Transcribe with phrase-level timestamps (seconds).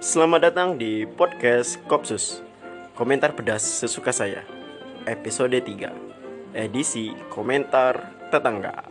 [0.00, 2.40] Selamat datang di podcast Kopsus.
[2.96, 4.48] Komentar pedas sesuka saya.
[5.04, 8.88] Episode 3 Edisi komentar tetangga.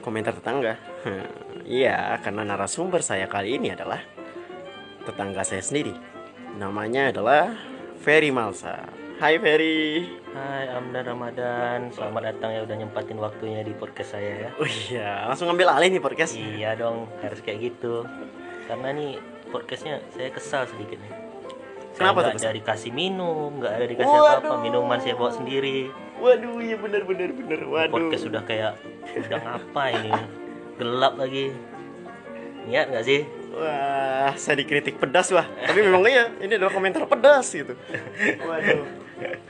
[0.00, 0.80] Komentar tetangga?
[1.70, 4.00] Iya, karena narasumber saya kali ini adalah
[5.04, 5.92] Tetangga saya sendiri.
[6.56, 7.52] Namanya adalah
[8.00, 8.88] Ferry Malsa.
[9.20, 10.08] Hai Ferry.
[10.32, 14.50] Hai Amdan Ramadan, selamat datang ya udah nyempatin waktunya di podcast saya ya.
[14.56, 16.32] Oh iya, langsung ngambil alih nih podcast.
[16.40, 18.08] Iya dong, harus kayak gitu.
[18.66, 21.12] Karena nih podcastnya saya kesal sedikit nih.
[21.90, 24.30] Saya Kenapa tuh ada dikasih minum, nggak ada dikasih Waduh.
[24.40, 25.90] apa-apa, minuman saya bawa sendiri.
[26.22, 28.78] Waduh, iya bener bener bener Waduh Podcast sudah kayak
[29.10, 30.12] udah ngapa ini?
[30.78, 31.50] Gelap lagi.
[32.70, 33.20] Niat nggak sih?
[33.50, 35.44] Wah, saya dikritik pedas wah.
[35.44, 37.74] Tapi memang iya, ini adalah komentar pedas gitu.
[38.48, 38.86] Waduh.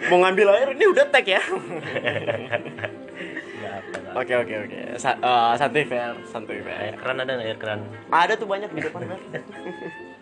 [0.08, 1.42] Mau ngambil air ini udah tag ya.
[4.10, 4.78] Oke oke oke.
[4.98, 6.92] Sa- eh, santuy fair, santuy Air fair.
[6.98, 7.80] keran ada nggak air keran?
[8.10, 9.20] Ada tuh banyak di depan fair.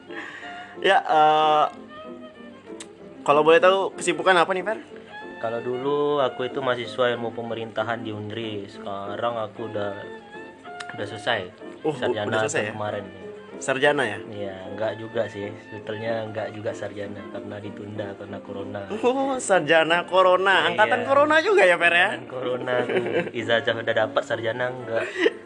[0.92, 1.64] ya, eh,
[3.28, 4.78] kalau boleh tahu kesibukan apa nih Fer?
[5.38, 8.64] Kalau dulu aku itu mahasiswa ilmu pemerintahan di Unri.
[8.66, 9.92] Sekarang aku udah
[10.96, 11.52] udah selesai.
[11.84, 12.74] Oh, sarjana udah selesai tahun ya?
[12.74, 13.04] kemarin.
[13.58, 14.18] Sarjana ya?
[14.24, 15.50] Iya, enggak juga sih.
[15.66, 18.80] Sebetulnya enggak juga sarjana karena ditunda karena corona.
[18.94, 21.06] Oh, sarjana corona, angkatan Iya.
[21.06, 22.08] corona juga ya Fer ya?
[22.14, 25.04] Dan corona tuh ijazah udah dapat sarjana enggak.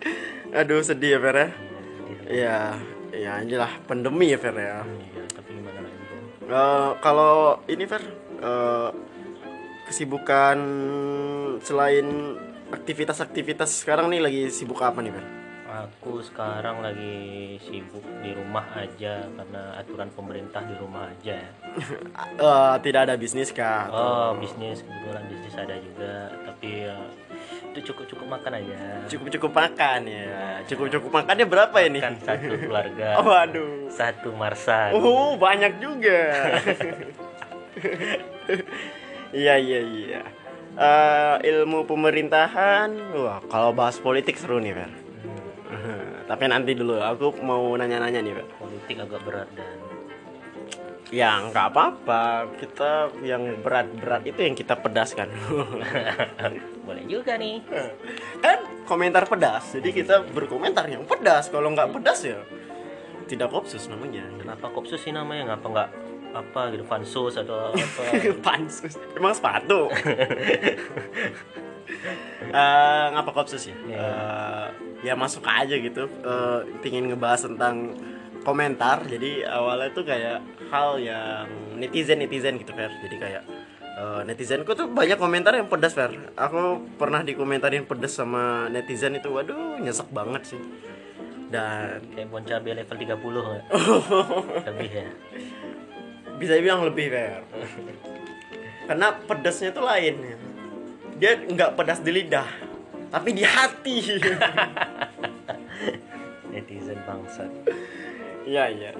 [0.60, 1.48] Aduh sedih ya Fer ya.
[2.22, 2.56] Iya,
[3.12, 4.84] Iya, ya inilah pandemi ya Fer ya.
[4.84, 5.96] Iya, tapi gimana lagi?
[6.44, 7.34] Eh, kalau
[7.66, 8.04] ini Fer,
[8.38, 8.88] eh,
[9.84, 10.58] kesibukan
[11.60, 12.36] selain
[12.68, 15.24] aktivitas-aktivitas sekarang nih lagi sibuk apa nih Fer?
[15.72, 17.16] Aku sekarang lagi
[17.64, 21.40] sibuk di rumah aja karena aturan pemerintah di rumah aja.
[22.32, 23.88] Eh, tidak ada bisnis kah?
[23.88, 26.96] Oh, bisnis kebetulan bisnis ada juga, tapi ya,
[27.72, 28.78] itu cukup-cukup makan aja.
[29.08, 30.60] Cukup-cukup makan ya.
[30.68, 31.98] Cukup-cukup makannya berapa ini?
[32.02, 33.88] Kan satu keluarga, Oh, waduh.
[33.88, 34.92] satu marsan.
[34.92, 36.20] Oh, banyak juga.
[39.32, 40.20] Iya, iya, iya.
[40.76, 44.92] Eh, ilmu pemerintahan, wah kalau bahas politik seru nih Fer.
[46.26, 48.46] Tapi nanti dulu, aku mau nanya-nanya nih Fer.
[48.58, 49.78] politik agak berat dan
[51.12, 55.28] Ya nggak apa-apa, kita yang berat-berat itu yang kita pedaskan.
[56.88, 57.60] boleh juga nih.
[58.40, 61.52] kan komentar pedas, jadi kita berkomentar yang pedas.
[61.52, 62.40] Kalau nggak pedas ya
[63.32, 64.28] tidak kopsus namanya.
[64.36, 65.56] Kenapa kopsus sih namanya?
[65.56, 65.90] Ngapa nggak
[66.32, 68.02] apa gitu fansus atau apa?
[68.46, 69.88] Pansus, emang sepatu.
[72.42, 73.76] Eh, ngapa kopsus ya?
[73.88, 74.66] Eh,
[75.02, 76.06] ya masuk aja gitu.
[76.06, 77.96] Eh, pingin ngebahas tentang
[78.42, 79.06] komentar.
[79.06, 81.46] Jadi awalnya tuh kayak hal yang
[81.78, 82.90] netizen netizen gitu Fer.
[82.90, 83.42] Jadi kayak
[83.82, 86.10] eh, netizenku tuh banyak komentar yang pedas Fer.
[86.34, 89.30] Aku pernah dikomentarin pedas sama netizen itu.
[89.30, 90.60] Waduh nyesek banget sih.
[91.52, 93.64] Dan Kayak bon cabe level 30 nggak?
[94.72, 95.10] Lebih ya.
[96.40, 97.44] bisa dibilang lebih Fer.
[98.88, 100.16] Karena pedasnya tuh lain.
[101.22, 102.50] Dia nggak pedas di lidah,
[103.14, 104.10] tapi di hati.
[106.50, 107.46] Netizen bangsat.
[108.42, 108.90] Iya iya.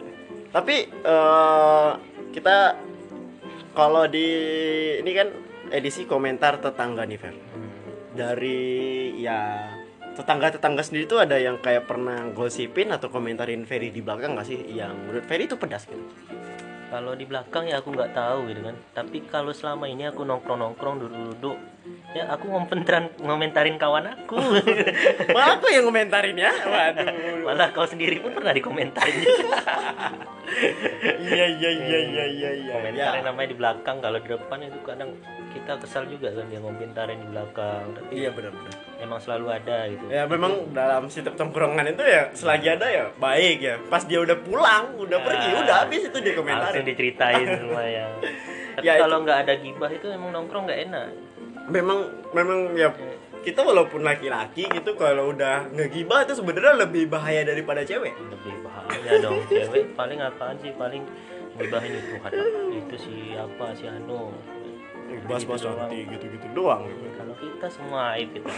[0.54, 1.90] Tapi eh,
[2.30, 2.78] kita
[3.74, 4.28] kalau di
[5.02, 5.34] ini kan
[5.74, 7.34] edisi komentar tetangga nih Fer.
[7.34, 7.70] Hmm.
[8.14, 8.70] Dari
[9.18, 9.74] ya
[10.14, 14.62] tetangga-tetangga sendiri tuh ada yang kayak pernah gosipin atau komentarin Ferry di belakang nggak sih
[14.70, 16.06] yang menurut Ferry itu pedas gitu.
[16.92, 18.76] Kalau di belakang ya aku nggak tahu gitu kan.
[18.92, 21.56] Tapi kalau selama ini aku nongkrong-nongkrong duduk-duduk,
[22.12, 24.36] ya aku ngomentarin ngomentarin kawan aku.
[25.34, 26.52] Malah aku yang komentarin ya.
[26.52, 27.08] Waduh.
[27.48, 29.24] Malah kau sendiri pun pernah dikomentarin.
[31.22, 32.72] Iya iya iya iya iya iya.
[32.76, 33.24] komentarin Ya.
[33.24, 35.16] namanya di belakang kalau di depan itu kadang
[35.48, 38.91] kita kesal juga kan dia ngomentarin di belakang tapi Iya benar-benar.
[39.02, 40.04] Emang selalu ada gitu.
[40.06, 43.74] Ya memang dalam setiap tongkrongan itu ya selagi ada ya baik ya.
[43.84, 45.60] Pas dia udah pulang, udah pergi, Ah.
[45.60, 46.84] udah habis itu dia langsung komentarin.
[46.84, 48.06] diceritain semua ya.
[48.72, 51.06] Tapi Ya, kalau nggak ada gibah itu emang nongkrong nggak enak.
[51.68, 51.98] Memang
[52.32, 52.88] memang ya
[53.42, 58.14] kita walaupun laki-laki gitu kalau udah ngegibah itu sebenarnya lebih bahaya daripada cewek.
[58.14, 59.42] lebih bahaya dong.
[59.44, 60.70] Cewek paling apaan sih?
[60.72, 61.02] Paling
[61.52, 62.38] gibahin itu ada
[62.72, 64.32] itu si apa si Anu
[65.28, 66.82] Bahas-bahas Gitu nanti gitu-gitu doang.
[66.88, 67.06] gitu.
[67.16, 68.50] kalau kita semua aib kita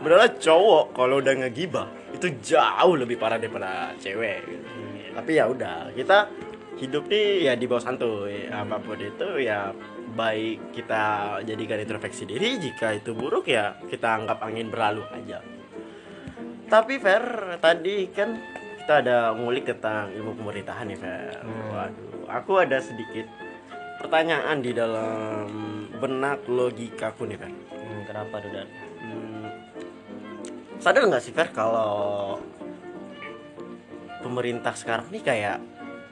[0.00, 4.40] Benernya cowok kalau udah ngegibah itu jauh lebih parah daripada cewek.
[4.46, 4.66] gitu.
[5.14, 6.26] Tapi ya udah, kita
[6.74, 8.50] hidup nih ya di bawah santuy.
[8.50, 9.70] Apa pun itu ya
[10.14, 15.38] baik kita jadikan introspeksi diri, jika itu buruk ya kita anggap angin berlalu aja.
[16.64, 18.34] Tapi Fer, tadi kan
[18.82, 21.38] kita ada ngulik tentang ilmu pemerintahan nih Fer.
[21.40, 21.70] Hmm.
[21.70, 23.26] Waduh, aku ada sedikit
[24.04, 25.48] pertanyaan di dalam
[25.96, 27.48] benak logikaku nih Fer.
[27.48, 28.68] Hmm, kenapa tuh dan
[29.00, 29.48] Hmm,
[30.76, 32.36] sadar nggak sih Fer kalau
[34.20, 35.56] pemerintah sekarang nih kayak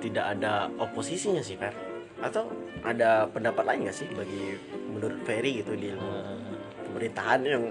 [0.01, 1.77] tidak ada oposisinya sih Fer?
[2.25, 2.49] Atau
[2.81, 4.57] ada pendapat lain nggak sih bagi
[4.89, 6.41] menurut Ferry gitu di Eh,
[6.89, 7.65] pemerintahan yang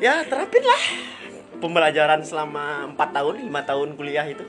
[0.00, 0.82] ya terapin lah
[1.58, 4.44] pembelajaran selama empat tahun lima tahun kuliah itu?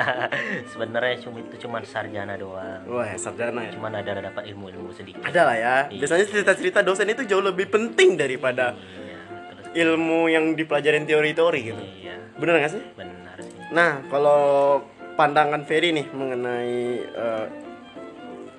[0.72, 2.82] Sebenarnya cuma itu cuma sarjana doang.
[2.90, 3.70] Wah sarjana ya?
[3.74, 5.22] Cuman ada dapat ilmu-ilmu sedikit.
[5.22, 5.76] Ada lah ya.
[5.88, 6.00] Iya.
[6.02, 9.18] biasanya cerita-cerita dosen itu jauh lebih penting daripada iya
[9.50, 11.82] terus ilmu yang dipelajarin teori-teori gitu.
[11.82, 12.16] Iya.
[12.36, 12.82] Bener nggak sih?
[12.94, 13.52] Benar sih.
[13.70, 14.82] Nah kalau
[15.14, 17.46] pandangan Ferry nih mengenai eh,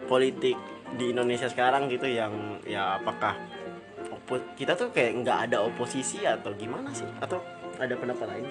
[0.06, 0.58] politik
[0.94, 3.34] di Indonesia sekarang gitu yang ya apakah
[4.56, 7.06] kita tuh kayak nggak ada oposisi atau gimana sih?
[7.20, 7.44] Atau
[7.86, 8.44] ada pendapat lain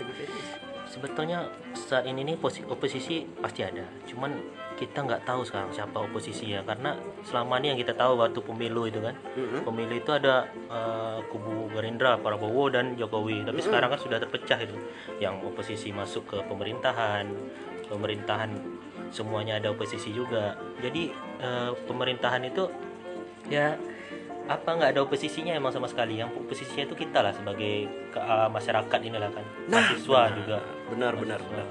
[0.92, 3.80] sebetulnya saat ini nih posi- oposisi pasti ada.
[4.04, 4.36] Cuman
[4.76, 6.60] kita nggak tahu sekarang siapa oposisinya.
[6.68, 6.92] Karena
[7.24, 9.64] selama ini yang kita tahu waktu pemilu itu kan Mm-mm.
[9.64, 13.48] pemilu itu ada eh, kubu Gerindra Prabowo dan Jokowi.
[13.48, 14.76] Tapi sekarang kan sudah terpecah itu.
[15.16, 17.24] Yang oposisi masuk ke pemerintahan
[17.88, 18.52] pemerintahan
[19.08, 20.60] semuanya ada oposisi juga.
[20.84, 21.08] Jadi
[21.40, 22.68] eh, pemerintahan itu
[23.48, 23.80] ya
[24.42, 27.74] apa nggak ada oposisinya emang sama sekali yang oposisinya itu kita lah sebagai
[28.10, 30.36] ke- eh, masyarakat inilah kan mahasiswa benar.
[30.36, 30.58] juga
[30.90, 31.62] benar benar Mahasiswa.
[31.62, 31.66] benar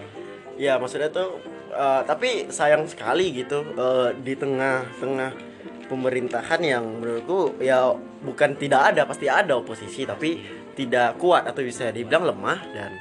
[0.56, 1.30] ya maksudnya tuh
[1.70, 5.32] eh, tapi sayang sekali gitu eh, di tengah-tengah
[5.86, 7.92] pemerintahan yang menurutku ya
[8.22, 10.40] bukan tidak ada pasti ada oposisi tapi
[10.72, 12.92] tidak kuat atau bisa dibilang lemah dan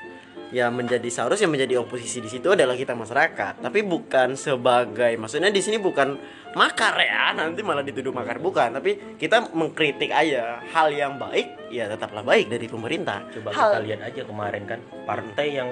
[0.51, 3.63] ya menjadi seharusnya menjadi oposisi di situ adalah kita masyarakat.
[3.63, 6.19] Tapi bukan sebagai maksudnya di sini bukan
[6.59, 8.43] makar ya nanti malah dituduh makar.
[8.43, 13.27] Bukan tapi kita mengkritik aja hal yang baik ya tetaplah baik dari pemerintah.
[13.31, 15.71] Coba hal kita lihat aja kemarin kan partai yang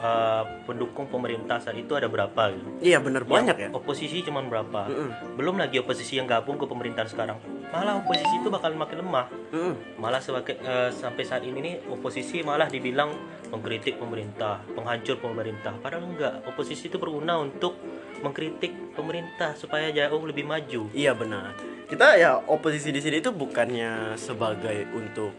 [0.00, 2.68] eh, pendukung pemerintah saat itu ada berapa gitu?
[2.80, 3.68] Iya bener banyak ya.
[3.70, 4.88] oposisi cuma berapa?
[4.88, 5.36] Mm-mm.
[5.36, 7.38] belum lagi oposisi yang gabung ke pemerintahan sekarang.
[7.70, 9.26] Malah oposisi itu bakal makin lemah.
[9.52, 9.74] Mm-mm.
[10.00, 13.12] malah sebagai eh, sampai saat ini nih oposisi malah dibilang
[13.50, 15.74] mengkritik pemerintah penghancur pemerintah.
[15.82, 16.34] Padahal enggak.
[16.46, 17.76] Oposisi itu berguna untuk
[18.22, 20.88] mengkritik pemerintah supaya jauh lebih maju.
[20.94, 21.56] Iya benar.
[21.90, 25.34] Kita ya oposisi di sini itu bukannya sebagai untuk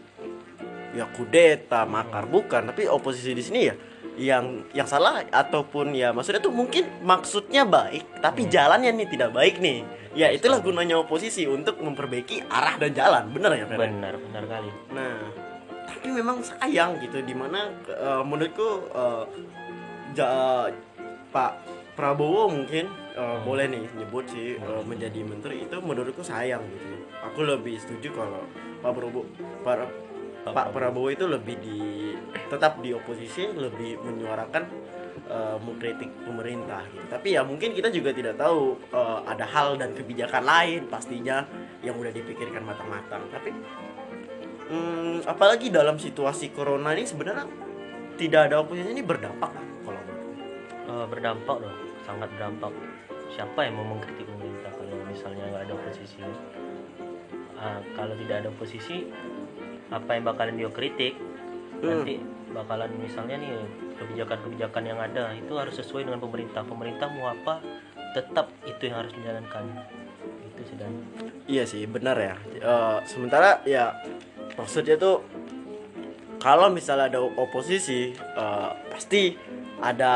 [0.92, 3.74] ya kudeta, makar bukan, tapi oposisi di sini ya
[4.12, 9.56] yang yang salah ataupun ya maksudnya tuh mungkin maksudnya baik tapi jalannya nih tidak baik
[9.58, 9.82] nih.
[10.12, 13.32] Ya itulah gunanya oposisi untuk memperbaiki arah dan jalan.
[13.32, 13.80] Bener ya, Fer?
[13.80, 15.16] benar benar kali Nah,
[15.88, 19.24] tapi memang sayang gitu di mana eh, menurutku eh,
[20.12, 20.68] ja-
[21.32, 21.52] Pak
[21.96, 26.92] Prabowo mungkin eh, boleh nih nyebut sih eh, menjadi menteri itu menurutku sayang gitu.
[27.32, 28.44] Aku lebih setuju kalau
[28.84, 29.24] Pak Prabowo
[29.64, 29.88] Pak,
[30.42, 31.78] Pak Pak Prabowo itu lebih di
[32.50, 34.64] tetap di oposisi lebih menyuarakan
[35.30, 37.06] eh, mengkritik pemerintah gitu.
[37.06, 41.46] Tapi ya mungkin kita juga tidak tahu eh, ada hal dan kebijakan lain pastinya
[41.86, 43.22] yang udah dipikirkan matang-matang.
[43.30, 43.50] Tapi
[44.66, 47.46] hmm, apalagi dalam situasi corona ini sebenarnya
[48.18, 50.02] tidak ada oposisi ini berdampak kan kalau.
[50.90, 52.74] Eh, berdampak dong sangat berdampak
[53.30, 56.18] siapa yang mau mengkritik pemerintah kalau misalnya nggak ada oposisi
[57.62, 59.06] Ah, kalau tidak ada oposisi
[59.92, 61.14] apa yang bakalan dia kritik
[61.82, 61.98] Hmm.
[61.98, 62.14] nanti
[62.50, 63.50] bakalan misalnya nih
[63.98, 67.58] kebijakan-kebijakan yang ada itu harus sesuai dengan pemerintah pemerintah mau apa
[68.14, 69.64] tetap itu yang harus dijalankan
[70.46, 70.86] itu sudah
[71.42, 72.36] Iya sih benar ya.
[72.54, 73.98] Eh, sementara ya
[74.54, 75.26] maksudnya tuh
[76.38, 79.34] kalau misalnya ada oposisi eh, pasti
[79.82, 80.14] ada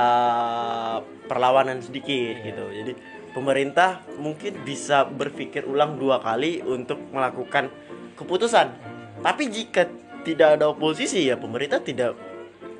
[1.27, 2.47] perlawanan sedikit Iya.
[2.47, 2.65] gitu.
[2.71, 2.93] Jadi
[3.35, 7.69] pemerintah mungkin bisa berpikir ulang dua kali untuk melakukan
[8.15, 8.96] keputusan.
[9.19, 9.89] Tapi jika
[10.23, 12.19] tidak ada oposisi ya pemerintah tidak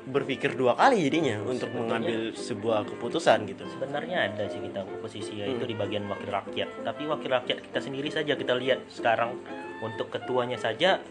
[0.03, 3.67] berpikir dua kali jadinya untuk Sebetulnya- mengambil sebuah keputusan gitu.
[3.67, 5.67] sebenarnya ada sih kita oposisi ya itu Hmm.
[5.67, 9.35] di bagian wakil rakyat tapi wakil rakyat kita sendiri saja kita lihat sekarang
[9.79, 11.03] untuk ketuanya saja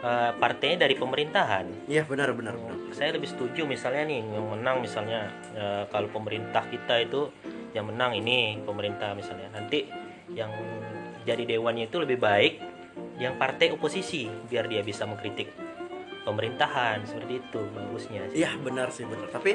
[0.00, 2.72] eh, partainya dari pemerintahan Iya benar benar benar.
[2.90, 5.20] saya lebih setuju misalnya nih yang menang misalnya
[5.52, 7.34] eh, kalau pemerintah kita itu
[7.70, 9.90] yang menang ini pemerintah misalnya nanti
[10.30, 10.48] yang
[11.20, 12.69] jadi dewannya itu lebih baik
[13.20, 15.52] yang partai oposisi biar dia bisa mengkritik
[16.24, 18.40] pemerintahan seperti itu bagusnya sih.
[18.40, 19.28] Iya benar sih benar.
[19.28, 19.52] Tapi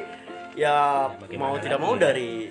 [0.53, 0.77] ya Ya,
[1.19, 2.01] bagaimana mau tidak mau ya?
[2.07, 2.47] dari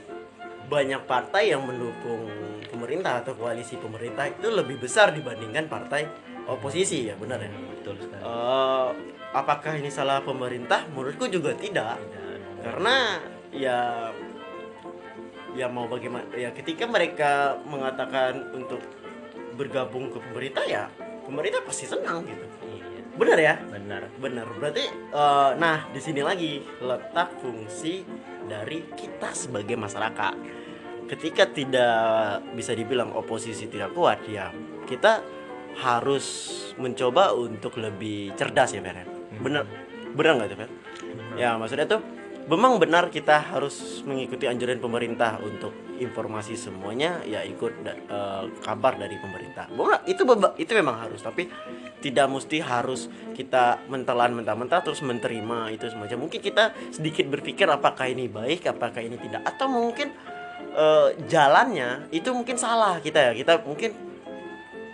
[0.64, 2.28] banyak partai yang mendukung
[2.68, 6.04] pemerintah atau koalisi pemerintah itu lebih besar dibandingkan partai
[6.44, 7.48] oposisi ya benar ya.
[7.48, 8.88] betul sekali Eh,
[9.32, 10.84] apakah ini salah pemerintah?
[10.92, 11.96] Menurutku juga tidak.
[11.96, 12.60] Tidak.
[12.64, 12.96] Karena
[13.54, 14.10] ya
[15.54, 18.82] ya mau bagaimana ya ketika mereka mengatakan untuk
[19.54, 20.84] bergabung ke pemerintah ya
[21.24, 22.44] pemerintah pasti senang gitu.
[22.68, 23.54] Iya, Benar ya?
[23.70, 28.02] benar Benar, berarti eh, nah di sini lagi letak fungsi
[28.44, 30.34] dari kita sebagai masyarakat.
[31.04, 34.48] Ketika tidak bisa dibilang oposisi tidak kuat, ya
[34.88, 35.20] kita
[35.84, 36.26] harus
[36.80, 39.04] mencoba untuk lebih cerdas ya, Fer.
[39.04, 39.06] ya?
[39.42, 39.62] Bener,
[40.16, 40.70] bener nggak tuh, Fer?
[41.34, 42.00] Ya maksudnya tuh
[42.44, 49.16] memang benar kita harus mengikuti anjuran pemerintah untuk informasi semuanya ya ikut eh, kabar dari
[49.16, 49.70] pemerintah.
[49.70, 50.26] Benar, itu
[50.60, 51.48] itu memang harus, tapi
[52.04, 56.28] tidak mesti harus kita mentelan mentah-mentah terus menerima itu semacam.
[56.28, 60.12] Mungkin kita sedikit berpikir apakah ini baik, apakah ini tidak, atau mungkin
[60.74, 63.32] eh, jalannya itu mungkin salah kita ya.
[63.32, 63.94] Kita mungkin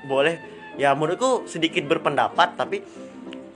[0.06, 0.36] boleh
[0.80, 2.80] ya menurutku sedikit berpendapat tapi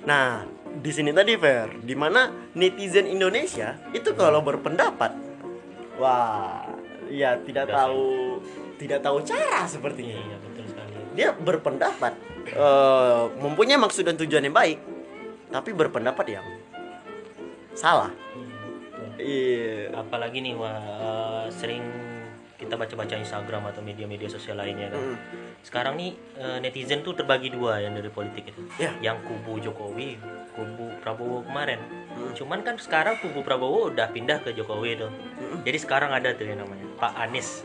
[0.05, 5.14] nah di sini tadi fair di mana netizen Indonesia itu kalau berpendapat
[5.99, 6.66] wah
[7.11, 8.07] ya tidak Udah tahu
[8.75, 10.19] tidak tahu cara sepertinya.
[10.19, 10.93] Iya betul sekali.
[11.14, 12.12] Dia berpendapat
[12.50, 14.78] eh, mempunyai maksud dan tujuan yang baik
[15.54, 16.47] tapi berpendapat yang
[17.78, 18.11] salah.
[18.11, 19.23] Betul.
[19.23, 19.95] iya.
[19.95, 21.83] Apalagi nih wah eh, sering
[22.75, 24.99] kita baca-baca Instagram atau media-media sosial lainnya kan.
[24.99, 25.16] Mm.
[25.62, 28.66] sekarang nih eh, netizen tuh terbagi dua yang dari politik itu.
[28.83, 28.90] Ya.
[28.99, 30.19] yang kubu Jokowi
[30.59, 31.78] kubu Prabowo kemarin.
[32.19, 32.35] Mm.
[32.35, 35.14] cuman kan sekarang kubu Prabowo udah pindah ke Jokowi tuh.
[35.62, 37.62] Jadi sekarang ada tuh yang namanya Pak Anies.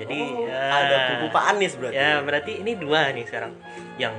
[0.00, 3.52] Jadi Oh, ya, ada kubu Pak Anies berarti ya berarti ini dua nih sekarang.
[4.00, 4.14] Yang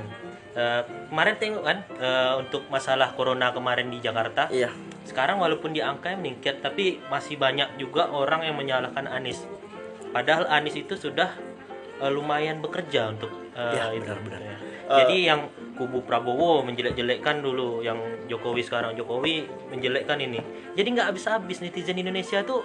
[0.54, 4.46] eh, kemarin tengok kan eh, untuk masalah corona kemarin di Jakarta.
[4.54, 4.70] Iya.
[5.02, 9.42] Sekarang walaupun di angka meningkat tapi masih banyak juga orang yang menyalahkan Anies
[10.12, 11.32] padahal Anies itu sudah
[11.98, 14.04] eh, lumayan bekerja untuk eh, Ya, itu.
[14.04, 14.40] benar-benar.
[14.40, 14.56] ya.
[14.82, 15.40] Eh, jadi yang
[15.72, 17.96] kubu Prabowo menjelek-jelekkan dulu yang
[18.28, 18.92] Jokowi sekarang.
[18.92, 20.38] Jokowi menjelekkan ini.
[20.72, 22.60] Jadi nggak habis-habis netizen Indonesia tuh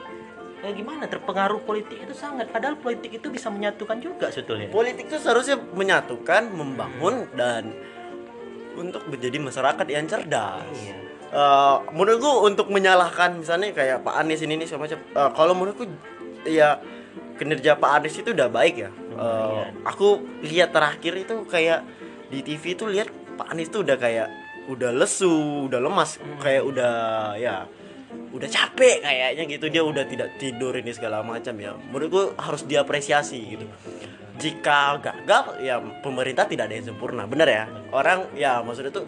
[0.60, 1.08] eh, gimana?
[1.08, 2.52] Terpengaruh politik itu sangat.
[2.52, 4.68] Padahal politik itu bisa menyatukan juga sebetulnya.
[4.70, 7.72] Politik itu seharusnya menyatukan membangun dan
[8.76, 10.68] untuk menjadi masyarakat yang cerdas.
[10.76, 10.98] Iya.
[11.28, 15.84] Eh, menurutku untuk menyalahkan misalnya kayak Pak Anies ini nih semacam eh, kalau menurutku
[16.48, 16.80] ya
[17.38, 18.90] kinerja Pak Anies itu udah baik ya.
[19.18, 19.74] Lumayan.
[19.82, 20.08] aku
[20.46, 21.82] lihat terakhir itu kayak
[22.30, 24.28] di TV itu lihat Pak Anies tuh udah kayak
[24.68, 26.38] udah lesu, udah lemas, Hmm.
[26.38, 26.94] kayak udah
[27.40, 27.66] ya
[28.28, 31.74] udah capek kayaknya gitu dia udah tidak tidur ini segala macam ya.
[31.88, 33.66] Menurutku harus diapresiasi gitu.
[34.38, 37.64] Jika gagal ya pemerintah tidak ada yang sempurna, benar ya.
[37.90, 39.08] Orang ya maksudnya tuh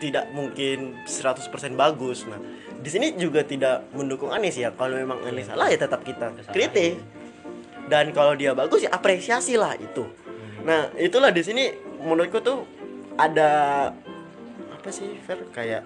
[0.00, 2.24] tidak mungkin 100% bagus.
[2.28, 2.40] Nah,
[2.76, 4.72] di sini juga tidak mendukung Anies ya.
[4.72, 5.56] Kalau memang Anies Iya.
[5.56, 7.00] salah ya tetap kita kritik.
[7.90, 10.06] Dan kalau dia bagus ya apresiasi lah itu.
[10.62, 12.62] Nah, itulah di sini menurutku tuh
[13.18, 13.50] ada
[14.70, 15.82] apa sih Fer kayak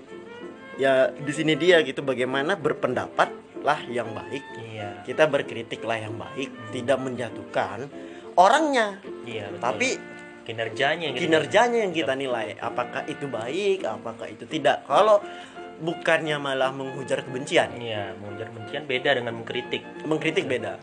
[0.77, 3.33] ya di sini dia gitu bagaimana berpendapat
[3.65, 4.45] lah yang baik.
[4.61, 7.89] iya Kita berkritik lah yang baik, tidak menjatuhkan
[8.37, 9.63] orangnya, iya betul.
[9.63, 9.89] tapi
[10.45, 11.25] kinerjanya gitu.
[11.25, 15.23] kinerjanya yang kita nilai apakah itu baik apakah itu tidak kalau
[15.81, 19.83] bukannya malah menghujat kebencian Iya, mengujar kebencian beda dengan mengkritik.
[20.05, 20.77] mengkritik beda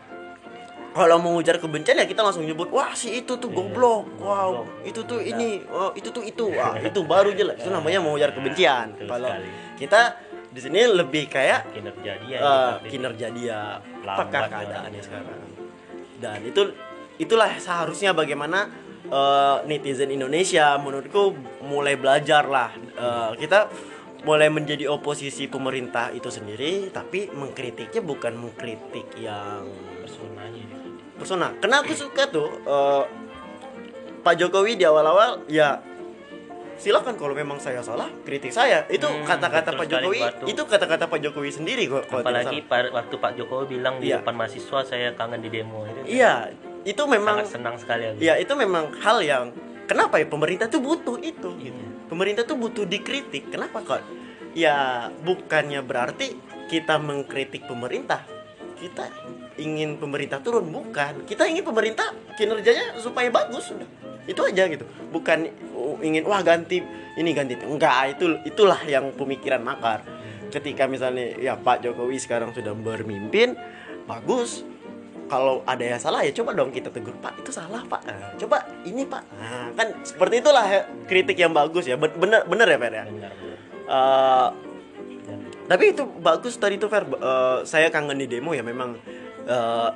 [0.92, 4.04] kalau mengujar kebencian ya kita langsung nyebut wah si itu tuh Iya, goblok.
[4.20, 6.52] wow itu tuh ini oh, itu tuh itu.
[6.52, 8.92] Wah itu baru jelek itu namanya mengujar kebencian.
[8.96, 9.32] Betul kalau
[9.80, 10.00] kita
[10.52, 12.90] di sini lebih kayak kinerja dia kritik.
[12.92, 13.58] kinerja dia
[14.04, 14.50] apakah ya.
[14.52, 15.40] keadaannya sekarang.
[16.20, 16.62] Dan itu
[17.16, 18.68] itulah seharusnya bagaimana
[19.08, 21.32] eh, netizen Indonesia menurutku
[21.64, 22.70] mulai belajar lah.
[22.76, 23.72] Eh, kita
[24.22, 29.66] mulai menjadi oposisi pemerintah itu sendiri tapi mengkritiknya bukan mengkritik yang
[29.98, 30.61] personanya
[31.22, 31.24] dikritik.
[31.24, 33.02] persona karena aku suka tuh eh,
[34.20, 35.82] Pak Jokowi di awal-awal ya
[36.74, 40.44] silakan kalau memang saya salah kritik saya itu Hmm, kata-kata betul Pak Jokowi Batu.
[40.46, 44.18] itu kata-kata Pak Jokowi sendiri kok Apalagi par- waktu Pak Jokowi bilang di Iya.
[44.18, 46.18] depan mahasiswa saya kangen di demo itu.
[46.18, 46.50] Iya,
[46.82, 48.18] itu memang Sangat senang sekali aku.
[48.20, 51.70] ya itu memang hal yang kenapa ya pemerintah tuh butuh itu gitu.
[51.70, 51.86] Iya.
[52.08, 53.48] Pemerintah tuh butuh dikritik.
[53.48, 54.02] Kenapa kok?
[54.52, 56.34] Ya bukannya berarti
[56.66, 58.26] kita mengkritik pemerintah.
[58.76, 59.06] Kita
[59.58, 61.24] ingin pemerintah turun bukan.
[61.28, 63.88] Kita ingin pemerintah kinerjanya supaya bagus sudah.
[64.24, 64.86] Itu aja gitu.
[65.10, 66.80] Bukan uh, ingin wah ganti
[67.18, 67.66] ini ganti itu.
[67.68, 70.04] enggak itu itulah yang pemikiran makar.
[70.52, 73.56] Ketika misalnya ya Pak Jokowi sekarang sudah bermimpin
[74.04, 74.64] bagus
[75.32, 78.68] kalau ada yang salah ya coba dong kita tegur pak itu salah pak Nah, coba
[78.84, 82.76] ini pak nah, kan seperti itulah ya, kritik yang bagus ya Ben- bener bener ya
[82.76, 83.04] Fer ya.
[83.08, 84.48] Eh,
[85.24, 85.38] Dan
[85.72, 88.98] tapi itu bagus tadi tuh Fer Eh, saya kangen di demo ya memang
[89.44, 89.90] eh,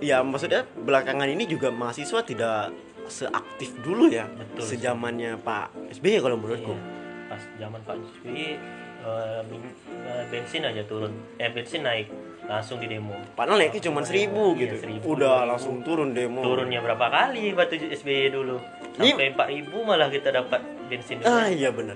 [0.00, 2.72] ya maksudnya belakangan ini juga mahasiswa tidak
[3.06, 4.64] seaktif dulu ya Betul.
[4.66, 8.38] sejamannya Pak SBY kalau menurutku iya, pas zaman Pak SBY
[9.00, 11.10] eh, min- eh, bensin aja turun.
[11.34, 12.06] Eh bensin naik
[12.42, 13.14] langsung di demo.
[13.32, 15.50] padahal naiknya cuma seribu Iya, gitu 1000, udah 2000.
[15.50, 18.58] langsung turun demo Turunnya berapa kali waktu SBY dulu?
[18.92, 21.22] Sampai 4000 malah kita dapat bensin.
[21.22, 21.94] ah iya bener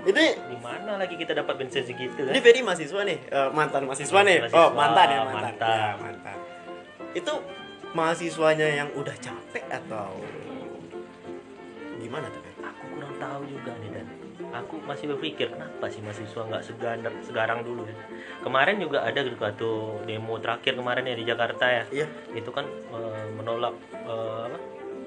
[0.00, 0.08] Gila.
[0.08, 2.32] ini Di mana lagi kita dapat bensin segitu kan?
[2.32, 4.38] Ini Ferry mahasiswa nih, eh, mantan mahasiswa nih.
[4.46, 5.42] Mahasiswa, oh, mantan ya, mantan.
[5.42, 5.76] mantan.
[5.76, 6.36] Ya, mantan.
[7.12, 7.32] Itu
[7.92, 10.10] mahasiswanya yang udah capek atau
[12.00, 12.42] gimana tuh?
[12.62, 14.06] Aku kurang tahu juga nih dan
[14.52, 17.94] aku masih berpikir kenapa sih mahasiswa nggak seganar segarang dulu ya
[18.42, 22.06] kemarin juga ada gitu tuh demo terakhir kemarin ya di Jakarta ya Iya.
[22.36, 24.58] itu kan eh, menolak eh, apa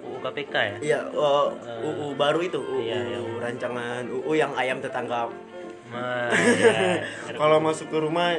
[0.07, 1.49] UU KPK ya Iya, oh,
[1.81, 3.19] UU baru itu, UU Iya, iya.
[3.37, 5.27] rancangan UU yang ayam tetangga.
[5.87, 7.01] Nah, ya.
[7.35, 8.37] Kalau masuk ke rumah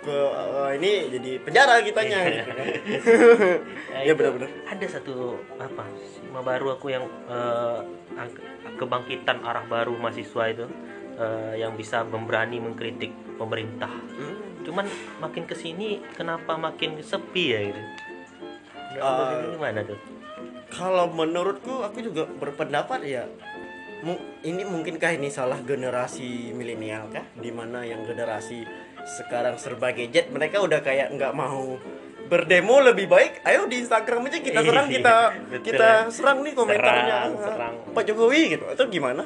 [0.00, 2.18] ke eh, ini jadi penjara kitanya.
[2.26, 2.66] gitu kan.
[3.90, 4.48] Nah, Iya itu benar-benar.
[4.64, 5.14] ada satu
[5.56, 7.78] apa sima baru aku yang eh,
[8.16, 8.42] ag-
[8.76, 10.64] kebangkitan arah baru mahasiswa itu
[11.16, 14.62] eh, yang bisa memberani mengkritik pemerintah Hmm.
[14.62, 14.86] cuman
[15.18, 17.82] makin ke sini kenapa makin sepi ya gitu
[18.90, 19.98] Eh, Dini gimana tuh
[20.70, 23.24] Kalau menurutku aku juga berpendapat ya
[24.40, 27.24] ini mungkinkah ini salah generasi milenial kah?
[27.36, 28.64] Di mana yang generasi
[29.04, 31.76] sekarang serba gadget mereka udah kayak nggak mau
[32.30, 33.44] berdemo lebih baik.
[33.44, 35.16] Ayo di Instagram aja kita serang Iya, kita
[35.50, 35.60] betul.
[35.66, 37.04] kita serang nih komentarnya.
[37.04, 37.74] Serang, serang.
[37.92, 39.24] Pak Jokowi gitu atau gimana?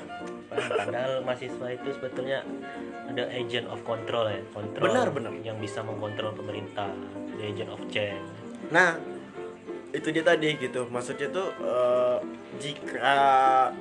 [0.55, 2.43] Padahal mahasiswa itu sebetulnya
[3.11, 5.33] ada agent of control ya kontrol Benar, benar.
[5.43, 6.91] yang bisa mengontrol pemerintah
[7.39, 8.23] the agent of change.
[8.71, 8.97] Nah,
[9.95, 10.85] itu dia tadi gitu.
[10.87, 12.19] Maksudnya tuh eh,
[12.59, 13.15] jika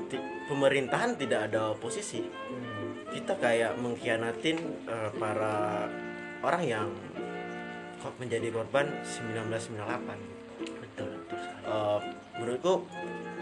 [0.08, 3.02] ti- pemerintahan tidak ada oposisi, Hmm.
[3.10, 5.90] kita kayak mengkhianatin eh, para
[6.40, 6.88] orang yang
[7.98, 10.20] kok menjadi korban 1998.
[10.80, 12.00] betul betul sekali Eh,
[12.36, 12.74] menurutku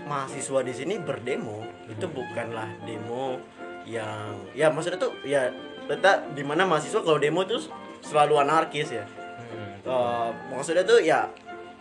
[0.03, 3.35] mahasiswa di sini berdemo itu bukanlah demo
[3.83, 5.49] yang ya maksudnya tuh ya
[5.83, 7.59] letak di mana mahasiswa kalau demo tuh
[7.99, 9.03] selalu anarkis ya.
[9.03, 9.73] Hmm.
[9.81, 11.25] Eh, maksudnya tuh ya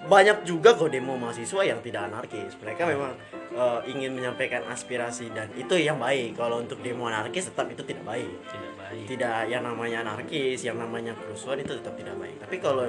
[0.09, 2.57] banyak juga kok demo mahasiswa yang tidak anarkis.
[2.57, 3.13] Mereka memang
[3.53, 6.41] eh, ingin menyampaikan aspirasi dan itu yang baik.
[6.41, 8.33] Kalau untuk demo anarkis tetap itu tidak baik.
[8.49, 9.05] Tidak baik.
[9.05, 12.37] Tidak yang namanya anarkis yang namanya kerusuhan itu tetap tidak baik.
[12.41, 12.89] Tapi kalau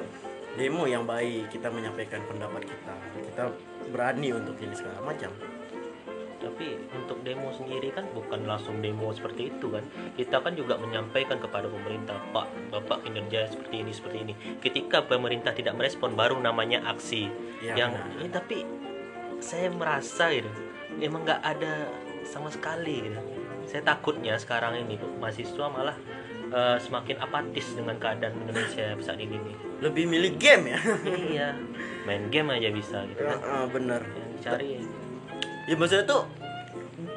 [0.55, 3.43] demo yang baik kita menyampaikan pendapat kita kita
[3.91, 5.31] berani untuk ini segala macam
[6.41, 9.85] tapi untuk demo sendiri kan bukan langsung demo seperti itu kan?
[10.17, 14.33] Kita kan juga menyampaikan kepada pemerintah pak bapak kinerja seperti ini seperti ini.
[14.57, 17.29] Ketika pemerintah tidak merespon baru namanya aksi.
[17.61, 18.65] Ya, yang ini tapi
[19.37, 20.49] saya merasa gitu
[20.97, 21.87] emang nggak ada
[22.25, 23.21] sama sekali gitu.
[23.69, 25.95] Saya takutnya sekarang ini mahasiswa malah
[26.49, 29.37] eh, semakin apatis dengan keadaan Indonesia saat ini.
[29.37, 29.57] Nih.
[29.81, 30.79] lebih milih game ya?
[31.05, 31.49] Iya.
[32.05, 34.67] Main game aja bisa gitu Ya, kan eh, bener yang dicari.
[35.69, 36.21] Ya maksudnya tuh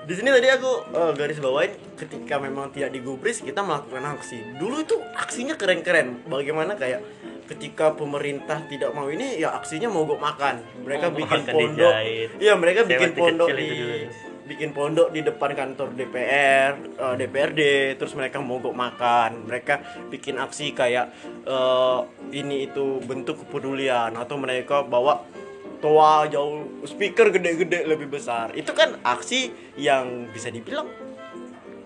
[0.04, 4.56] di sini tadi aku eh, garis bawain ketika memang tidak digubris kita melakukan aksi.
[4.60, 6.28] Dulu itu aksinya keren-keren.
[6.28, 7.00] Bagaimana kayak
[7.48, 10.60] ketika pemerintah tidak mau ini ya aksinya mogok makan.
[10.84, 11.92] Mereka Mogok bikin makan pondok.
[12.40, 13.70] iya mereka Saya bikin pondok di
[14.44, 17.60] bikin pondok di depan kantor DPR eh, DPRD.
[17.96, 19.48] Terus mereka mogok makan.
[19.48, 19.74] Mereka
[20.12, 21.12] bikin aksi kayak
[21.48, 21.98] eh,
[22.36, 24.12] ini itu bentuk kepedulian.
[24.20, 25.24] Atau mereka bawa
[25.84, 26.64] toa jauh.
[26.88, 28.56] Speaker gede-gede lebih besar.
[28.56, 30.88] Itu kan aksi yang bisa dibilang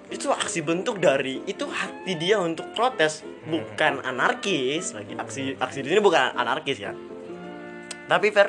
[0.09, 4.95] itu aksi bentuk dari itu hati dia untuk protes bukan anarkis.
[4.95, 6.95] Lagi aksi aksi di sini bukan anarkis ya.
[8.07, 8.49] Tapi Fer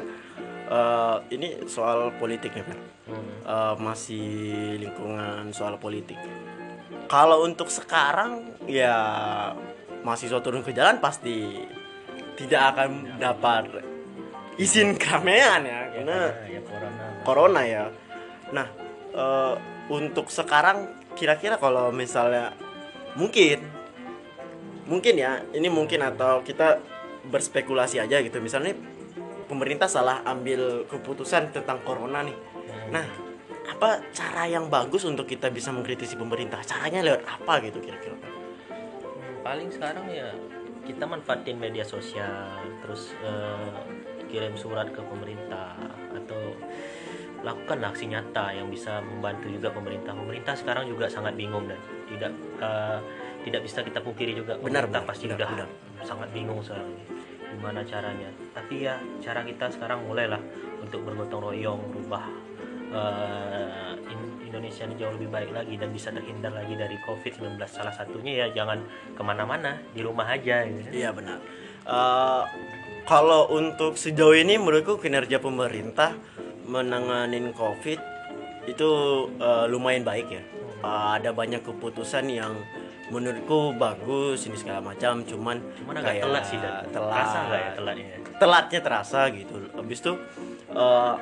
[0.70, 2.80] eh, ini soal politik ya Fer.
[3.10, 3.30] Hmm.
[3.42, 4.30] Eh, masih
[4.78, 6.22] lingkungan soal politik.
[7.10, 8.96] Kalau untuk sekarang ya
[10.06, 11.66] mahasiswa turun ke jalan pasti
[12.38, 13.89] tidak akan dapat
[14.60, 16.18] izin keramaian ya karena
[16.52, 17.84] ya corona corona ya.
[18.52, 18.68] Nah,
[19.16, 19.56] eh,
[19.88, 22.54] untuk sekarang kira-kira kalau misalnya
[23.16, 23.64] mungkin
[24.90, 26.82] mungkin ya, ini mungkin atau kita
[27.30, 28.42] berspekulasi aja gitu.
[28.42, 28.74] Misalnya
[29.46, 32.38] pemerintah salah ambil keputusan tentang corona nih.
[32.90, 33.06] Nah,
[33.70, 36.60] apa cara yang bagus untuk kita bisa mengkritisi pemerintah?
[36.66, 38.18] Caranya lewat apa gitu kira-kira?
[38.18, 40.34] Hmm, paling sekarang ya
[40.90, 43.78] kita manfaatin media sosial terus eh,
[44.30, 45.74] kirim surat ke pemerintah
[46.14, 46.54] atau
[47.40, 52.32] lakukan aksi nyata yang bisa membantu juga pemerintah pemerintah sekarang juga sangat bingung dan tidak
[52.60, 53.00] eh,
[53.42, 55.68] tidak bisa kita pungkiri juga Benar, pemerintah benar, pasti benar, udah benar.
[56.04, 57.04] sangat bingung sekarang ini.
[57.50, 60.38] gimana caranya tapi ya cara kita sekarang mulailah
[60.80, 62.24] untuk bergotong royong rubah
[62.90, 67.94] eh, In- Indonesia ini jauh lebih baik lagi dan bisa terhindar lagi dari COVID-19 salah
[67.94, 68.82] satunya ya jangan
[69.14, 70.90] ke mana-mana di rumah aja gitu.
[70.92, 71.38] Iya benar.
[71.86, 72.44] Eh,
[73.10, 76.14] kalau untuk sejauh ini menurutku kinerja pemerintah
[76.70, 77.98] menanganin COVID
[78.70, 78.90] itu
[79.42, 80.44] eh, lumayan baik ya.
[80.86, 82.54] Eh, ada banyak keputusan yang
[83.10, 85.26] menurutku bagus ini segala macam.
[85.26, 87.14] Cuman cuman agak kayak telat sih dan telat.
[87.18, 89.56] terasa nggak ya telatnya Telatnya terasa gitu.
[89.74, 90.14] Habis itu
[90.78, 91.14] eh,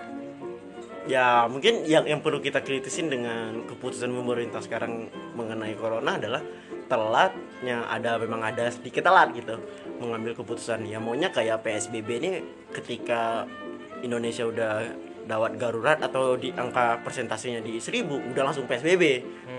[1.07, 5.07] ya mungkin yang yang perlu kita kritisin dengan keputusan pemerintah sekarang
[5.39, 6.43] mengenai corona adalah
[6.87, 9.59] telatnya ada memang ada sedikit telat gitu
[9.99, 12.29] mengambil keputusan ya maunya kayak PSBB ini
[12.71, 13.43] ketika
[14.01, 14.73] Indonesia udah
[15.27, 19.03] dawat darurat atau di angka persentasenya di 1000 udah langsung PSBB.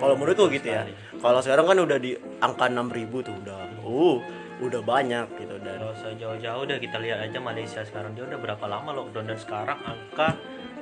[0.01, 0.89] kalau menurutku gitu ya.
[1.21, 3.61] Kalau sekarang kan udah di angka 6000 tuh udah.
[3.85, 4.17] Uh,
[4.59, 8.65] udah banyak gitu dan Kalau sejauh-jauh udah kita lihat aja Malaysia sekarang dia udah berapa
[8.67, 10.35] lama lockdown dan sekarang angka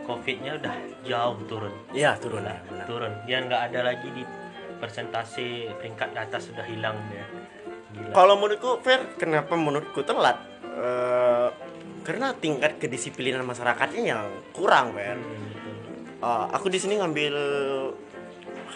[0.09, 1.75] COVID-nya udah jauh turun.
[1.93, 2.57] iya turun lah.
[2.87, 3.13] Turun.
[3.27, 4.23] Dia nggak ada lagi di
[4.77, 6.97] persentase peringkat atas sudah hilang.
[7.11, 8.13] Gila.
[8.13, 10.37] Kalau menurutku fair, kenapa menurutku telat?
[10.63, 11.49] Eh,
[12.05, 15.17] karena tingkat kedisiplinan masyarakatnya yang kurang, fair.
[15.17, 15.49] Hmm.
[16.21, 17.35] Eh, aku di sini ngambil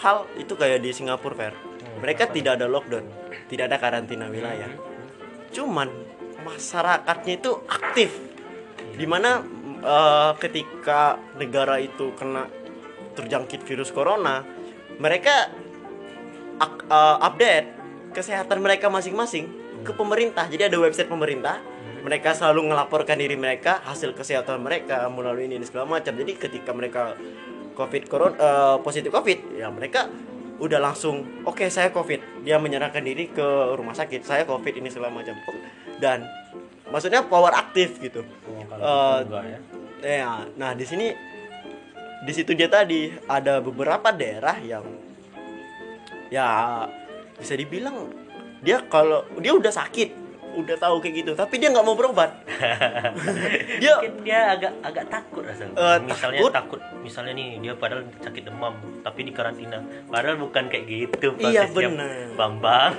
[0.01, 1.55] hal itu kayak di Singapura, fair.
[1.55, 3.07] Hmm, Mereka apa tidak ada lockdown,
[3.53, 4.73] tidak ada karantina wilayah.
[5.53, 5.89] Cuman
[6.41, 8.11] masyarakatnya itu aktif.
[8.97, 9.45] Di mana
[9.85, 12.49] eh, ketika negara itu kena
[13.13, 14.41] terjangkit virus corona,
[14.97, 15.53] mereka
[16.67, 17.67] eh, update
[18.13, 19.49] kesehatan mereka masing-masing
[19.87, 20.47] ke pemerintah.
[20.51, 21.59] Jadi ada website pemerintah.
[22.01, 26.17] Mereka selalu melaporkan diri mereka, hasil kesehatan mereka melalui ini, ini segala macam.
[26.17, 27.13] Jadi ketika mereka
[27.77, 30.09] covid corona eh, positif covid, ya mereka
[30.61, 32.45] udah langsung oke saya covid.
[32.45, 34.25] Dia menyerahkan diri ke rumah sakit.
[34.25, 35.37] Saya covid ini segala macam.
[36.01, 36.25] Dan
[36.89, 38.25] maksudnya power aktif gitu.
[38.81, 39.61] Oh, enggak ya.
[40.01, 41.13] Ya, nah di sini
[42.25, 44.85] di situ dia tadi ada beberapa daerah yang
[46.31, 46.87] ya
[47.35, 48.09] bisa dibilang
[48.61, 50.17] dia kalau dia udah sakit
[50.51, 52.43] udah tahu kayak gitu tapi dia nggak mau berobat
[53.83, 55.73] dia Mungkin dia agak agak takut rasanya.
[55.73, 56.53] Eh, misalnya takut.
[56.53, 56.81] takut.
[57.01, 59.79] misalnya nih dia padahal sakit demam tapi di karantina.
[60.05, 62.35] Padahal bukan kayak gitu Iya, bener.
[62.35, 62.99] Bambang.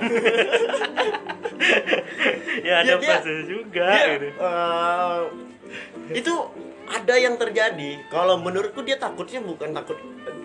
[2.62, 4.28] ya ada Ya, dia- juga dia, gitu.
[4.32, 5.20] eh,
[6.14, 6.34] itu
[6.92, 9.96] ada yang terjadi kalau menurutku dia takutnya bukan takut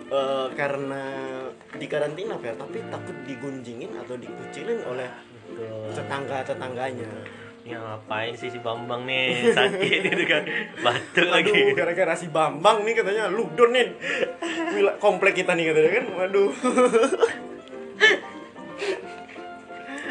[0.08, 1.02] eh, karena
[1.68, 5.08] di karantina Fer, tapi takut digunjingin atau dikucilin oleh
[5.92, 7.08] tetangga tetangganya
[7.68, 10.40] Ya ngapain sih si Bambang nih sakit gitu kan.
[10.80, 11.52] Batuk lagi.
[11.52, 13.86] Aduh, gara-gara si Bambang nih katanya lockdown nih.
[14.72, 16.04] Wila- Komplek kita nih katanya kan.
[16.16, 16.48] Waduh.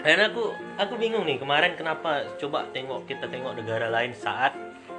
[0.05, 0.43] Dan aku
[0.77, 4.53] aku bingung nih kemarin kenapa coba tengok kita tengok negara lain saat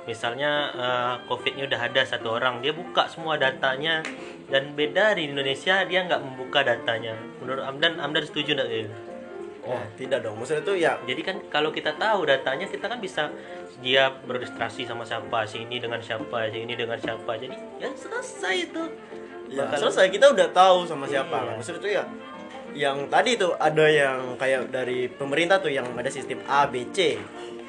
[0.08, 4.00] misalnya eh, COVID-nya udah ada satu orang dia buka semua datanya
[4.48, 7.12] dan beda di Indonesia dia nggak membuka datanya.
[7.44, 8.68] Menurut Amdan Amdan setuju nggak?
[8.72, 8.96] Gitu?
[9.68, 10.40] Oh, tidak dong.
[10.40, 13.28] Maksudnya itu ya Jadi kan kalau kita tahu datanya kita kan bisa
[13.84, 17.36] dia beregistrasi sama siapa, sini dengan siapa, sini dengan siapa.
[17.36, 18.82] Jadi ya selesai itu.
[19.52, 21.36] ya Bakal- selesai kita udah tahu sama siapa.
[21.44, 21.52] Iya.
[21.60, 22.04] Maksudnya itu ya
[22.72, 27.20] yang tadi tuh ada yang kayak dari pemerintah tuh yang ada sistem A B C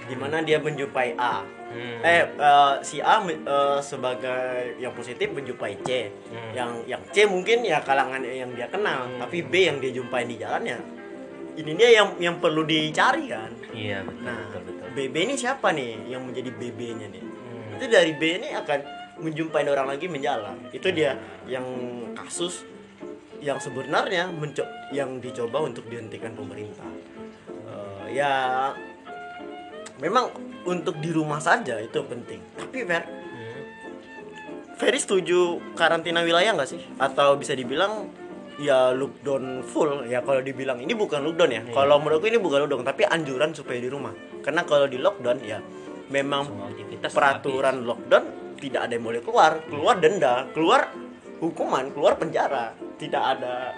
[0.08, 1.44] di mana dia menjumpai A.
[1.70, 2.02] Hmm.
[2.02, 6.10] Eh eh, si A eh, sebagai yang positif menjumpai C.
[6.30, 6.52] Hmm.
[6.52, 9.22] Yang yang C mungkin ya kalangan yang dia kenal, Hmm.
[9.22, 10.80] tapi B yang dia jumpai di jalan ya
[11.60, 13.52] ini dia yang yang perlu dicari kan.
[13.76, 14.88] Iya betul Nah, betul betul.
[14.96, 17.24] BB ini siapa nih yang menjadi BB-nya nih?
[17.24, 17.76] Hmm.
[17.76, 18.80] Itu dari B ini akan
[19.20, 20.56] menjumpai orang lagi menjalan.
[20.72, 21.68] Itu dia yang
[22.16, 22.64] kasus
[23.40, 26.88] yang sebenarnya menco- yang dicoba untuk dihentikan pemerintah.
[27.68, 28.72] Eh, ya
[30.00, 30.32] memang
[30.64, 32.40] untuk di rumah saja itu penting.
[32.56, 33.62] Tapi Fer, Hmm.
[34.76, 36.82] Ferry setuju karantina wilayah nggak sih?
[37.00, 38.08] Atau bisa dibilang
[38.60, 41.62] ya lockdown full ya kalau dibilang ini bukan lockdown ya.
[41.64, 41.74] Iya.
[41.76, 44.12] Kalau menurutku ini bukan lockdown tapi anjuran supaya di rumah.
[44.44, 45.60] Karena kalau di lockdown ya
[46.12, 46.48] memang
[47.00, 48.24] peraturan lockdown
[48.60, 50.92] tidak ada yang boleh keluar, keluar denda, keluar
[51.40, 52.76] hukuman, keluar penjara.
[53.00, 53.72] Tidak ada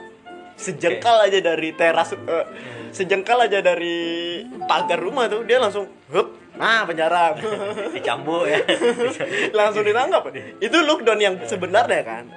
[0.57, 2.45] sejengkal aja dari teras eh,
[2.91, 7.34] sejengkal aja dari pagar rumah tuh dia langsung hup nah penjara
[7.95, 8.62] dicambuk ya.
[9.60, 10.30] langsung ditangkap.
[10.62, 12.30] Itu lockdown yang sebenarnya kan.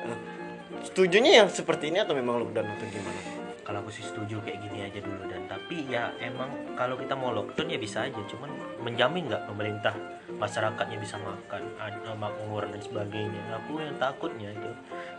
[0.81, 3.21] Setujunya yang seperti ini atau memang lockdown atau gimana?
[3.64, 7.33] Kalau aku sih setuju kayak gini aja dulu dan tapi ya emang kalau kita mau
[7.33, 8.53] lockdown ya bisa aja cuman
[8.85, 9.97] menjamin nggak pemerintah
[10.37, 13.40] masyarakatnya bisa makan ada makmur dan sebagainya.
[13.64, 14.71] Aku yang takutnya itu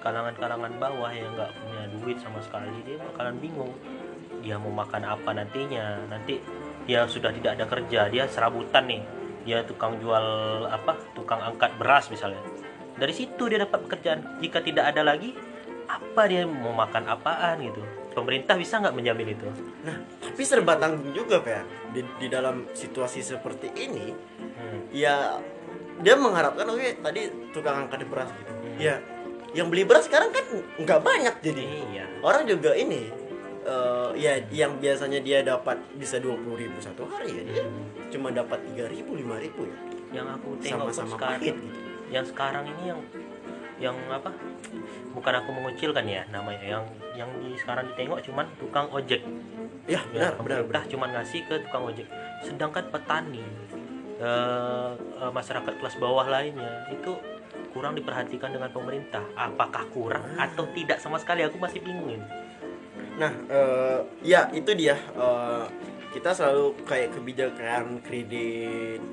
[0.05, 3.73] kalangan-kalangan bawah yang nggak punya duit sama sekali dia bakalan bingung
[4.45, 6.05] dia mau makan apa nantinya.
[6.05, 6.37] Nanti
[6.85, 9.01] dia sudah tidak ada kerja dia serabutan nih.
[9.41, 10.25] Dia tukang jual
[10.69, 10.93] apa?
[11.17, 12.39] Tukang angkat beras misalnya.
[12.95, 14.37] Dari situ dia dapat pekerjaan.
[14.37, 15.33] Jika tidak ada lagi
[15.89, 17.81] apa dia mau makan apaan gitu?
[18.15, 19.49] Pemerintah bisa nggak menjamin itu?
[19.83, 24.07] Nah tapi serba tanggung juga Pak di, di dalam situasi seperti ini
[24.55, 24.87] Hmm.
[24.89, 25.37] ya
[25.99, 28.51] dia mengharapkan oke tadi tukang angkat beras gitu.
[28.55, 28.77] Hmm.
[28.79, 28.95] ya
[29.55, 30.43] yang beli beras sekarang kan
[30.79, 31.63] nggak banyak jadi.
[31.91, 32.05] Iya.
[32.23, 33.07] Orang juga ini
[33.65, 37.89] eh, ya yang biasanya dia dapat bisa dua ribu satu hari ya dia Hmm.
[38.13, 39.77] cuma dapat tiga ribu lima ribu ya
[40.21, 41.67] yang aku tengok sama-sama sekarang pahit gitu
[42.05, 43.01] yang sekarang ini yang
[43.75, 44.31] yang apa
[45.11, 46.85] bukan aku mengucilkan ya namanya yang
[47.17, 49.19] yang di sekarang ditengok cuman tukang ojek
[49.85, 52.07] ya Ya, benar benar pemerintah benar cuma ngasih ke tukang ojek
[52.45, 53.43] sedangkan petani
[54.21, 57.17] eh, eh, masyarakat kelas bawah lainnya itu
[57.75, 59.19] kurang diperhatikan dengan pemerintah.
[59.35, 61.43] Apakah kurang atau tidak sama sekali?
[61.43, 62.23] Aku masih bingung ini.
[63.15, 64.95] Nah, eh, ya itu dia.
[64.95, 65.65] Eh,
[66.15, 69.03] kita selalu kayak kebijakan kredit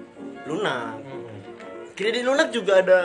[0.46, 1.02] lunak.
[1.02, 1.38] Hmm.
[1.98, 3.00] Kredit lunak juga ada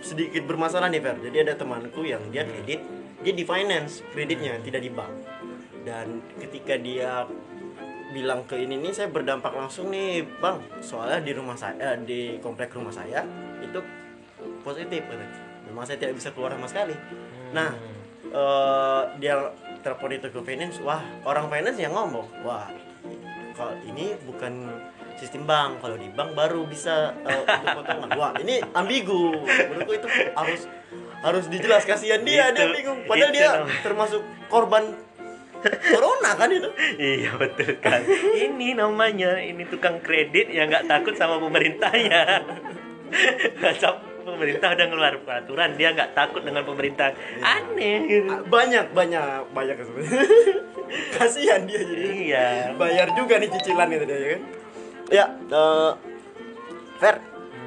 [0.00, 1.16] sedikit bermasalah nih Fer.
[1.20, 2.80] Jadi ada temanku yang dia kredit,
[3.20, 5.12] dia di finance kreditnya tidak di bank.
[5.84, 7.28] Dan ketika dia
[8.12, 12.20] bilang ke ini nih saya berdampak langsung nih bang soalnya di rumah saya eh, di
[12.44, 13.24] komplek rumah saya
[13.64, 13.80] itu
[14.60, 15.00] positif
[15.64, 16.92] memang saya tidak bisa keluar sama sekali
[17.56, 17.72] nah
[18.28, 19.40] eh, dia
[19.82, 22.70] telepon itu ke finance wah orang finance yang ngomong wah
[23.52, 24.70] kalau ini bukan
[25.20, 28.10] sistem bank kalau di bank baru bisa eh, untuk potongan.
[28.16, 29.44] Wah ini ambigu.
[29.44, 30.60] Menurutku itu harus
[31.22, 33.50] harus dijelas kasihan dia dia Itu- bingung padahal itu dia
[33.84, 34.90] termasuk korban
[35.62, 36.70] corona kan itu?
[36.98, 38.02] Iya betul kan.
[38.34, 42.42] ini namanya ini tukang kredit yang nggak takut sama pemerintahnya.
[43.62, 43.92] Macam
[44.22, 47.12] pemerintah udah ngeluar peraturan dia nggak takut dengan pemerintah.
[47.38, 48.32] Aneh gitu.
[48.46, 50.26] banyak banyak banyak sebenarnya
[51.16, 52.46] kasihan dia jadi Iya.
[52.74, 54.42] bayar juga nih cicilan itu dia ya kan
[55.10, 55.92] ya eh,
[56.96, 57.16] fair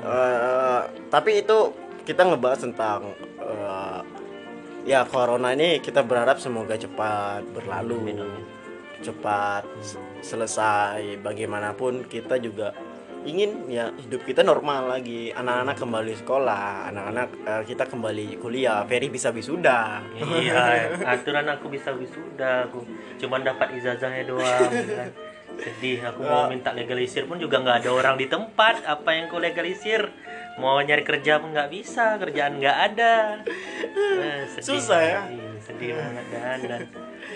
[0.05, 1.73] Eh, tapi itu
[2.05, 3.09] kita ngebahas tentang
[3.41, 3.99] eh,
[4.85, 8.43] ya corona ini kita berharap semoga cepat berlalu Amin, amin.
[9.01, 9.65] cepat
[10.21, 12.69] selesai bagaimanapun kita juga
[13.25, 19.09] ingin ya hidup kita normal lagi anak-anak kembali sekolah anak-anak eh, kita kembali kuliah Ferry
[19.09, 22.85] bisa wisuda Iya, aturan aku bisa wisuda, aku
[23.17, 24.69] cuman dapat ijazahnya doang.
[24.69, 25.09] kan.
[25.55, 28.83] Sedih, aku mau minta legalisir pun juga nggak ada orang di tempat.
[28.83, 30.11] Apa yang ku legalisir?
[30.59, 33.39] Mau nyari kerja pun nggak bisa, kerjaan nggak ada.
[33.95, 34.67] Eh, sedih.
[34.67, 35.19] Susah ya?
[35.31, 36.81] Iya, sedih banget dan, dan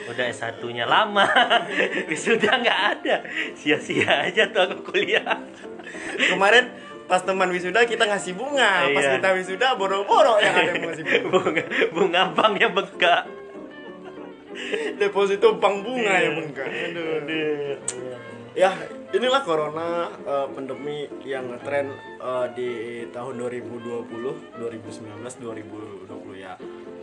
[0.10, 1.26] udah S1 nya lama,
[2.10, 3.16] wisuda nggak ada.
[3.54, 5.38] Sia-sia aja tuh aku kuliah.
[6.28, 6.70] kemarin
[7.06, 9.18] pas teman wisuda kita ngasih bunga pas Iya.
[9.18, 13.24] kita wisuda boro-boro yang ada yang ngasih bunga bunga, bunga banknya bengkak.
[14.96, 17.78] deposito bank bunga yang bengkak aduh Aduh.
[18.54, 18.70] ya
[19.10, 19.90] inilah corona
[20.22, 22.70] eh, pandemi yang ngetren eh, di
[23.10, 26.06] tahun 2020 2019 2020
[26.38, 26.54] ya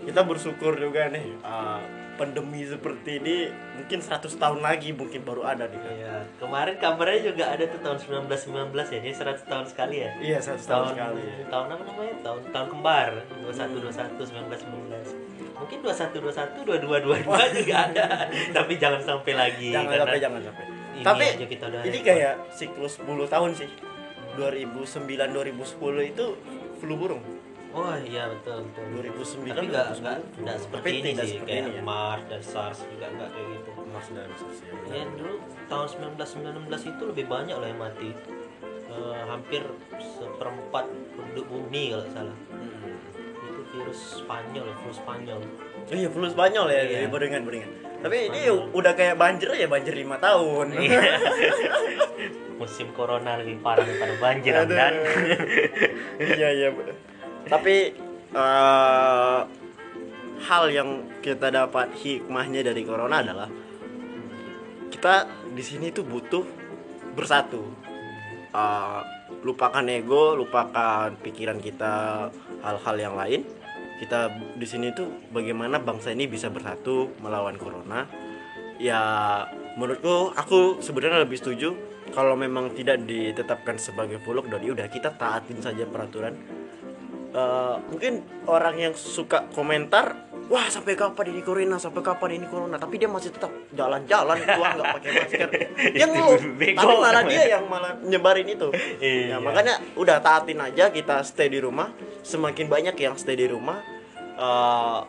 [0.07, 1.81] kita bersyukur juga nih eh,
[2.17, 3.37] pandemi seperti ini
[3.77, 7.81] mungkin 100 tahun lagi mungkin baru ada nih kan Iya, kemarin kabarnya juga ada tuh
[7.85, 10.11] tahun 1919 ya, jadi 100 tahun sekali ya.
[10.25, 12.15] iya 100 tahun Tahun sekali tahun apa namanya?
[12.25, 13.11] Tahun tahun kembar
[13.45, 14.65] 21 21 19
[15.13, 15.61] 19.
[15.61, 18.07] Mungkin 21 21 22 22 juga ada.
[18.57, 20.65] Tapi jangan sampai lagi jangan sampai jangan sampai
[20.97, 23.69] ini tapi aja kita udah ini kayak siklus 10 tahun sih
[24.41, 26.27] 2009 2010 itu
[26.81, 27.21] flu burung
[27.77, 28.85] Oh iya betul betul.
[28.89, 30.01] 2009 Tapi nggak 2010.
[30.01, 31.83] nggak nggak seperti Tapi ini sih seperti kayak ini ya.
[31.85, 33.71] MERS dan SARS juga nggak kayak gitu.
[33.87, 34.73] Mars dan SARS ya.
[34.91, 35.35] Ya dulu
[35.67, 35.87] tahun
[36.17, 38.11] 1919 itu lebih banyak loh yang mati.
[38.87, 39.63] Eh, hampir
[39.93, 42.37] seperempat penduduk bumi kalau salah.
[42.49, 42.97] Hmm.
[43.45, 45.41] Itu virus Spanyol, flu Spanyol.
[45.87, 46.97] Iya flu Spanyol ya, Iya.
[47.05, 47.73] ingat baru ingat.
[47.97, 48.41] Tapi ini
[48.73, 50.81] udah kayak banjir ya banjir lima tahun.
[50.81, 51.01] Iya.
[52.57, 54.73] Musim corona lebih parah daripada banjir Aduh.
[54.73, 54.93] dan
[56.19, 56.69] iya iya.
[57.47, 57.77] Tapi
[58.35, 59.41] eh,
[60.37, 60.91] hal yang
[61.23, 63.49] kita dapat hikmahnya dari corona adalah
[64.91, 66.45] kita di sini tuh butuh
[67.15, 67.63] bersatu.
[68.51, 69.01] Eh,
[69.47, 72.27] lupakan ego, lupakan pikiran kita
[72.67, 73.47] hal-hal yang lain.
[73.97, 74.29] Kita
[74.59, 78.05] di sini tuh bagaimana bangsa ini bisa bersatu melawan corona.
[78.77, 79.01] Ya
[79.81, 81.73] menurutku aku sebenarnya lebih setuju
[82.13, 86.56] kalau memang tidak ditetapkan sebagai lockdown ya udah kita taatin saja peraturan.
[87.37, 90.17] Eh, mungkin orang yang suka komentar
[90.49, 91.77] wah sampai kapan ini corona?
[91.77, 92.81] Sampai kapan ini corona?
[92.81, 95.49] Tapi dia masih tetap jalan-jalan keluar nggak pakai masker.
[96.01, 96.81] Ngeluh bego.
[96.81, 98.73] tapi malah dia yang malah nyebarin itu.
[99.05, 99.37] Iya.
[99.37, 101.93] ya makanya udah taatin aja kita stay di rumah.
[102.25, 103.85] Semakin banyak yang stay di rumah
[104.41, 105.01] eh,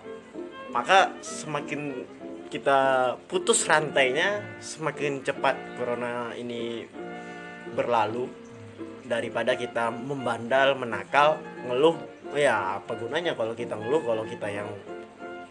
[0.67, 2.03] maka semakin
[2.51, 2.79] kita
[3.31, 6.83] putus rantainya semakin cepat corona ini
[7.71, 8.46] berlalu
[9.07, 11.97] daripada kita membandal menakal ngeluh.
[12.35, 14.67] Ya apa gunanya kalau kita ngeluh kalau kita yang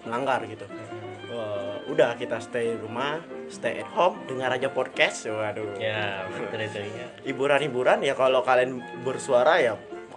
[0.04, 0.68] melanggar gitu?
[1.26, 3.18] Eh, udah kita stay di rumah
[3.50, 5.26] stay at home dengar aja podcast.
[5.26, 5.80] Waduh.
[5.80, 7.06] Ya betul itu ya.
[7.26, 9.74] hiburan-hiburan ya kalau kalian bersuara ya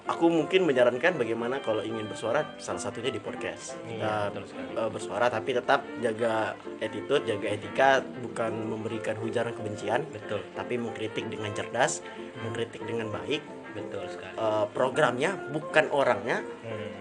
[0.10, 3.78] aku mungkin menyarankan bagaimana kalau ingin bersuara salah satunya di podcast.
[3.86, 4.74] Iya, sekali.
[4.74, 7.90] eh, bersuara tapi tetap jaga attitude jaga etika
[8.26, 12.02] bukan memberikan hujaran kebencian Betul, tapi mengkritik dengan cerdas
[12.46, 14.34] mengkritik dengan baik betul sekali.
[14.34, 16.92] Eh, programnya bukan orangnya Hmm.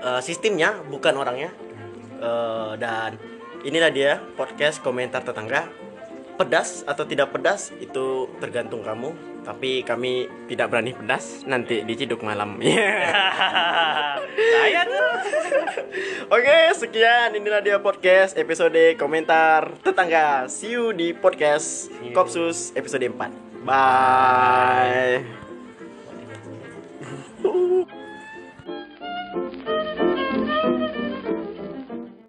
[0.00, 1.50] eh, sistemnya bukan orangnya
[2.16, 3.20] Eh, dan
[3.60, 5.68] inilah dia podcast komentar tetangga
[6.40, 9.12] pedas atau tidak pedas itu tergantung kamu.
[9.44, 12.56] Tapi kami tidak berani pedas nanti diciduk malam.
[14.56, 15.12] Saya tuh.
[16.40, 20.48] Oke, sekian inilah dia podcast episode komentar tetangga.
[20.48, 21.92] See you di podcast.
[22.16, 23.45] Kopsus episode 4.
[23.66, 25.26] Bye.